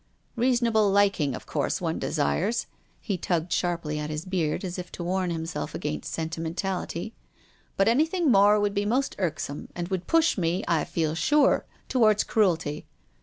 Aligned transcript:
Reasonable 0.35 0.89
liking, 0.89 1.35
of 1.35 1.45
course, 1.45 1.79
one 1.79 1.99
desires," 1.99 2.65
he 3.01 3.19
tugged 3.19 3.53
sharply 3.53 3.99
at 3.99 4.09
his 4.09 4.25
beard, 4.25 4.63
as 4.65 4.79
if 4.79 4.91
to 4.93 5.03
warn 5.03 5.29
himself 5.29 5.75
against 5.75 6.11
sentimen 6.11 6.55
tality, 6.55 7.11
—"but 7.77 7.87
anything 7.87 8.31
more 8.31 8.59
would 8.59 8.73
be 8.73 8.83
most 8.83 9.15
irk 9.19 9.39
«?ome, 9.47 9.67
and 9.75 9.89
would 9.89 10.07
push 10.07 10.39
me, 10.39 10.63
I 10.67 10.85
feel 10.85 11.13
sure, 11.13 11.65
towards 11.87 12.23
cruelty. 12.23 12.87